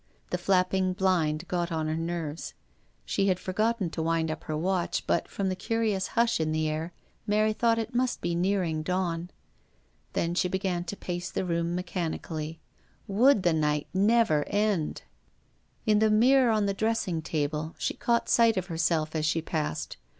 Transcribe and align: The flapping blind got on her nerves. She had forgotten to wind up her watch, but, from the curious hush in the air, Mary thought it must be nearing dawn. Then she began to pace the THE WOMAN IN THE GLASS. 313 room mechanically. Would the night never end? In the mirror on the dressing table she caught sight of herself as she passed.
The 0.31 0.39
flapping 0.39 0.93
blind 0.93 1.47
got 1.47 1.71
on 1.71 1.85
her 1.85 1.95
nerves. 1.95 2.55
She 3.05 3.27
had 3.27 3.39
forgotten 3.39 3.91
to 3.91 4.01
wind 4.01 4.31
up 4.31 4.45
her 4.45 4.57
watch, 4.57 5.05
but, 5.05 5.27
from 5.27 5.47
the 5.47 5.55
curious 5.55 6.07
hush 6.17 6.39
in 6.39 6.51
the 6.51 6.67
air, 6.67 6.91
Mary 7.27 7.53
thought 7.53 7.77
it 7.77 7.93
must 7.93 8.19
be 8.19 8.33
nearing 8.33 8.81
dawn. 8.81 9.29
Then 10.13 10.33
she 10.33 10.47
began 10.47 10.85
to 10.85 10.97
pace 10.97 11.29
the 11.29 11.41
THE 11.41 11.45
WOMAN 11.53 11.57
IN 11.59 11.75
THE 11.75 11.83
GLASS. 11.83 11.93
313 11.93 12.17
room 12.17 12.17
mechanically. 12.17 12.59
Would 13.09 13.43
the 13.43 13.53
night 13.53 13.87
never 13.93 14.43
end? 14.47 15.03
In 15.85 15.99
the 15.99 16.09
mirror 16.09 16.49
on 16.49 16.65
the 16.65 16.73
dressing 16.73 17.21
table 17.21 17.75
she 17.77 17.93
caught 17.93 18.27
sight 18.27 18.57
of 18.57 18.65
herself 18.65 19.15
as 19.15 19.27
she 19.27 19.43
passed. 19.43 19.97